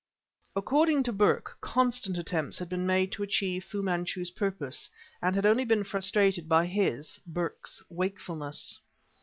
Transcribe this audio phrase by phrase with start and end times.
[0.55, 4.89] According to Burke, constant attempts had been made to achieve Fu Manchu's purpose,
[5.21, 8.79] and had only been frustrated by his (Burke's) wakefulness.